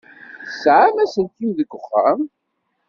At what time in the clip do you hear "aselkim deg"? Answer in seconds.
1.03-1.71